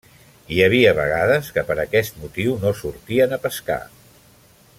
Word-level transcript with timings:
Hi 0.53 0.55
havia 0.67 0.93
vegades 0.99 1.51
que, 1.57 1.65
per 1.69 1.77
aquest 1.83 2.19
motiu, 2.25 2.57
no 2.65 2.75
sortien 2.83 3.39
a 3.39 3.43
pescar. 3.45 3.81